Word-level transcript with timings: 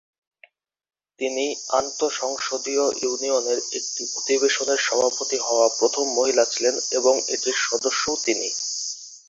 তিনি 1.19 1.45
আন্তঃসংসদীয় 1.79 2.85
ইউনিয়নের 3.01 3.59
একটি 3.79 4.03
অধিবেশনের 4.17 4.79
সভাপতি 4.79 5.37
হওয়া 5.39 5.67
প্রথম 5.79 6.05
মহিলা 6.17 6.43
ছিলেন 6.45 6.75
এবং 6.91 7.13
এটির 7.27 7.57
সদস্যও 7.65 8.15
তিনি। 8.25 8.49